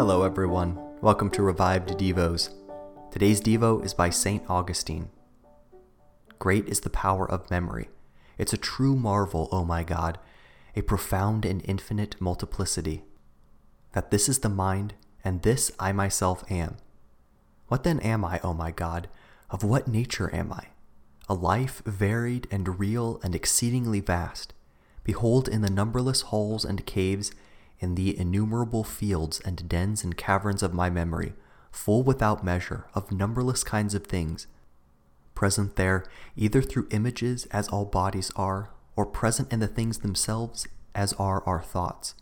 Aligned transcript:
Hello, 0.00 0.22
everyone. 0.22 0.78
Welcome 1.02 1.28
to 1.32 1.42
Revived 1.42 1.90
Devos. 1.90 2.48
Today's 3.10 3.38
Devo 3.38 3.84
is 3.84 3.92
by 3.92 4.08
St. 4.08 4.42
Augustine. 4.48 5.10
Great 6.38 6.66
is 6.70 6.80
the 6.80 6.88
power 6.88 7.30
of 7.30 7.50
memory. 7.50 7.90
It's 8.38 8.54
a 8.54 8.56
true 8.56 8.96
marvel, 8.96 9.50
O 9.52 9.62
my 9.62 9.84
God, 9.84 10.18
a 10.74 10.80
profound 10.80 11.44
and 11.44 11.60
infinite 11.66 12.18
multiplicity. 12.18 13.04
That 13.92 14.10
this 14.10 14.26
is 14.26 14.38
the 14.38 14.48
mind, 14.48 14.94
and 15.22 15.42
this 15.42 15.70
I 15.78 15.92
myself 15.92 16.50
am. 16.50 16.78
What 17.68 17.84
then 17.84 18.00
am 18.00 18.24
I, 18.24 18.40
O 18.42 18.54
my 18.54 18.70
God? 18.70 19.06
Of 19.50 19.62
what 19.62 19.86
nature 19.86 20.34
am 20.34 20.50
I? 20.50 20.68
A 21.28 21.34
life 21.34 21.82
varied 21.84 22.48
and 22.50 22.80
real 22.80 23.20
and 23.22 23.34
exceedingly 23.34 24.00
vast. 24.00 24.54
Behold, 25.04 25.46
in 25.46 25.60
the 25.60 25.68
numberless 25.68 26.22
halls 26.22 26.64
and 26.64 26.86
caves, 26.86 27.32
in 27.80 27.94
the 27.94 28.16
innumerable 28.18 28.84
fields 28.84 29.40
and 29.40 29.68
dens 29.68 30.04
and 30.04 30.16
caverns 30.16 30.62
of 30.62 30.74
my 30.74 30.88
memory, 30.88 31.32
full 31.72 32.02
without 32.02 32.44
measure 32.44 32.86
of 32.94 33.10
numberless 33.10 33.64
kinds 33.64 33.94
of 33.94 34.06
things, 34.06 34.46
present 35.34 35.76
there 35.76 36.04
either 36.36 36.60
through 36.60 36.86
images 36.90 37.46
as 37.46 37.68
all 37.68 37.86
bodies 37.86 38.30
are, 38.36 38.70
or 38.94 39.06
present 39.06 39.50
in 39.52 39.60
the 39.60 39.66
things 39.66 39.98
themselves 39.98 40.68
as 40.94 41.12
are 41.14 41.42
our 41.46 41.62
thoughts, 41.62 42.14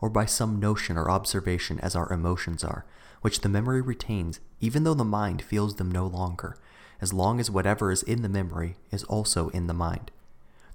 or 0.00 0.08
by 0.08 0.24
some 0.24 0.58
notion 0.58 0.96
or 0.96 1.10
observation 1.10 1.78
as 1.80 1.94
our 1.94 2.10
emotions 2.10 2.64
are, 2.64 2.86
which 3.20 3.42
the 3.42 3.48
memory 3.48 3.82
retains 3.82 4.40
even 4.60 4.84
though 4.84 4.94
the 4.94 5.04
mind 5.04 5.42
feels 5.42 5.74
them 5.74 5.90
no 5.90 6.06
longer, 6.06 6.56
as 7.00 7.12
long 7.12 7.40
as 7.40 7.50
whatever 7.50 7.90
is 7.90 8.02
in 8.04 8.22
the 8.22 8.28
memory 8.28 8.76
is 8.90 9.04
also 9.04 9.48
in 9.50 9.66
the 9.66 9.74
mind. 9.74 10.10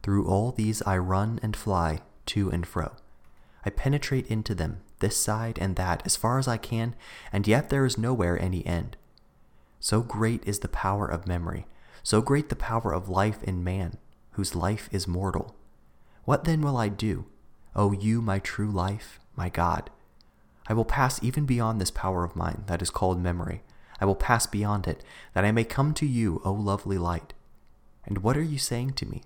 Through 0.04 0.28
all 0.28 0.52
these 0.52 0.82
I 0.84 0.98
run 0.98 1.40
and 1.42 1.56
fly 1.56 2.02
to 2.28 2.52
and 2.52 2.68
fro. 2.68 2.92
I 3.66 3.70
penetrate 3.70 4.28
into 4.28 4.56
them, 4.56 4.82
this 5.00 5.18
side 5.18 5.58
and 5.60 5.76
that, 5.76 6.02
as 6.06 6.16
far 6.16 6.40
as 6.40 6.48
I 6.48 6.58
can, 6.58 6.96
and 7.32 7.48
yet 7.48 7.70
there 7.70 7.86
is 7.86 7.98
nowhere 7.98 8.42
any 8.42 8.66
end. 8.66 8.98
So 9.80 10.02
great 10.02 10.48
is 10.48 10.60
the 10.60 10.68
power 10.68 11.08
of 11.08 11.28
memory, 11.28 11.68
so 12.04 12.22
great 12.22 12.50
the 12.50 12.56
power 12.56 12.94
of 12.94 13.10
life 13.10 13.44
in 13.44 13.64
man, 13.64 13.98
whose 14.32 14.56
life 14.56 14.90
is 14.92 15.08
mortal. 15.08 15.56
What 16.24 16.44
then 16.44 16.62
will 16.62 16.78
I 16.78 16.90
do, 16.90 17.26
O 17.76 17.92
you, 17.92 18.22
my 18.22 18.40
true 18.40 18.72
life, 18.72 19.20
my 19.36 19.50
God? 19.50 19.90
I 20.68 20.74
will 20.74 20.86
pass 20.86 21.22
even 21.24 21.46
beyond 21.46 21.80
this 21.80 21.92
power 21.92 22.24
of 22.24 22.36
mine 22.36 22.64
that 22.68 22.82
is 22.82 22.90
called 22.90 23.22
memory. 23.22 23.64
I 24.00 24.06
will 24.06 24.16
pass 24.16 24.46
beyond 24.46 24.88
it, 24.88 25.04
that 25.34 25.46
I 25.46 25.52
may 25.52 25.64
come 25.64 25.94
to 25.96 26.06
you, 26.06 26.42
O 26.44 26.52
lovely 26.52 26.98
light. 26.98 27.34
And 28.06 28.20
what 28.20 28.38
are 28.38 28.44
you 28.44 28.58
saying 28.58 28.94
to 28.94 29.06
me? 29.06 29.24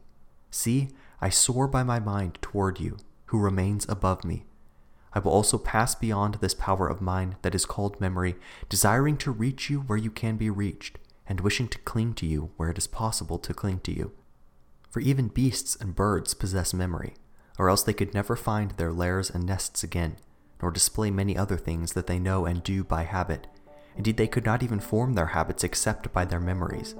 See, 0.50 0.90
I 1.20 1.30
soar 1.30 1.68
by 1.68 1.84
my 1.84 2.00
mind 2.00 2.38
toward 2.42 2.80
you 2.80 2.98
who 3.32 3.40
remains 3.40 3.86
above 3.88 4.26
me. 4.26 4.44
I 5.14 5.20
will 5.20 5.32
also 5.32 5.58
pass 5.58 5.96
beyond 5.96 6.36
this 6.36 6.54
power 6.54 6.88
of 6.88 7.00
mine 7.02 7.38
that 7.44 7.56
is 7.56 7.66
called 7.66 8.00
memory, 8.02 8.36
desiring 8.68 9.16
to 9.18 9.32
reach 9.32 9.70
you 9.70 9.80
where 9.80 9.98
you 9.98 10.12
can 10.12 10.36
be 10.36 10.50
reached, 10.50 11.00
and 11.26 11.40
wishing 11.40 11.70
to 11.70 11.78
cling 11.80 12.14
to 12.16 12.26
you 12.26 12.52
where 12.58 12.70
it 12.70 12.78
is 12.78 12.88
possible 12.88 13.40
to 13.40 13.54
cling 13.54 13.80
to 13.80 13.94
you. 13.94 14.12
For 14.90 15.00
even 15.00 15.30
beasts 15.30 15.78
and 15.78 15.96
birds 15.96 16.34
possess 16.34 16.74
memory, 16.74 17.14
or 17.58 17.70
else 17.70 17.84
they 17.84 17.94
could 17.94 18.14
never 18.14 18.36
find 18.36 18.72
their 18.72 18.92
lairs 18.92 19.30
and 19.30 19.46
nests 19.46 19.82
again, 19.82 20.18
nor 20.62 20.70
display 20.70 21.10
many 21.10 21.38
other 21.38 21.58
things 21.58 21.94
that 21.94 22.08
they 22.08 22.20
know 22.20 22.46
and 22.46 22.62
do 22.62 22.84
by 22.84 23.04
habit. 23.04 23.48
Indeed, 23.96 24.18
they 24.18 24.28
could 24.28 24.46
not 24.46 24.62
even 24.62 24.82
form 24.82 25.14
their 25.14 25.28
habits 25.28 25.64
except 25.64 26.12
by 26.12 26.26
their 26.26 26.42
memories. 26.42 26.96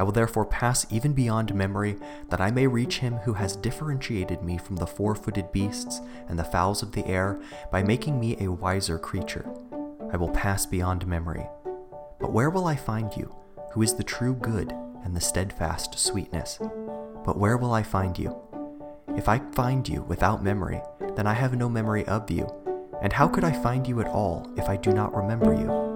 I 0.00 0.02
will 0.02 0.12
therefore 0.12 0.46
pass 0.46 0.86
even 0.88 1.12
beyond 1.12 1.54
memory, 1.54 1.98
that 2.30 2.40
I 2.40 2.50
may 2.50 2.66
reach 2.66 3.00
him 3.00 3.16
who 3.16 3.34
has 3.34 3.54
differentiated 3.54 4.40
me 4.40 4.56
from 4.56 4.76
the 4.76 4.86
four 4.86 5.14
footed 5.14 5.52
beasts 5.52 6.00
and 6.26 6.38
the 6.38 6.44
fowls 6.44 6.82
of 6.82 6.92
the 6.92 7.06
air 7.06 7.38
by 7.70 7.82
making 7.82 8.18
me 8.18 8.34
a 8.40 8.50
wiser 8.50 8.98
creature. 8.98 9.44
I 10.10 10.16
will 10.16 10.30
pass 10.30 10.64
beyond 10.64 11.06
memory. 11.06 11.46
But 12.18 12.32
where 12.32 12.48
will 12.48 12.66
I 12.66 12.76
find 12.76 13.14
you, 13.14 13.34
who 13.74 13.82
is 13.82 13.92
the 13.92 14.02
true 14.02 14.32
good 14.32 14.72
and 15.04 15.14
the 15.14 15.20
steadfast 15.20 15.98
sweetness? 15.98 16.56
But 17.22 17.36
where 17.36 17.58
will 17.58 17.74
I 17.74 17.82
find 17.82 18.18
you? 18.18 18.34
If 19.18 19.28
I 19.28 19.42
find 19.52 19.86
you 19.86 20.00
without 20.04 20.42
memory, 20.42 20.80
then 21.14 21.26
I 21.26 21.34
have 21.34 21.54
no 21.54 21.68
memory 21.68 22.06
of 22.06 22.30
you. 22.30 22.48
And 23.02 23.12
how 23.12 23.28
could 23.28 23.44
I 23.44 23.52
find 23.52 23.86
you 23.86 24.00
at 24.00 24.08
all 24.08 24.50
if 24.56 24.66
I 24.66 24.78
do 24.78 24.92
not 24.92 25.14
remember 25.14 25.52
you? 25.52 25.89